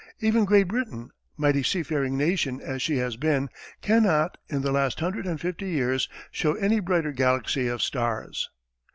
Even 0.19 0.45
Great 0.45 0.67
Britain, 0.67 1.11
mighty 1.37 1.61
seafaring 1.61 2.17
nation 2.17 2.59
as 2.59 2.81
she 2.81 2.97
has 2.97 3.17
been, 3.17 3.49
cannot, 3.83 4.35
in 4.49 4.63
the 4.63 4.71
last 4.71 4.99
hundred 4.99 5.27
and 5.27 5.39
fifty 5.39 5.69
years, 5.69 6.09
show 6.31 6.55
any 6.55 6.79
brighter 6.79 7.11
galaxy 7.11 7.67
of 7.67 7.83
stars. 7.83 8.49